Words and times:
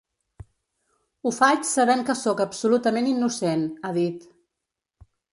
Ho 1.25 1.33
faig 1.39 1.67
sabent 1.71 2.01
que 2.07 2.15
sóc 2.21 2.41
absolutament 2.45 3.09
innocent, 3.11 3.67
ha 3.83 3.91
dit. 3.99 4.25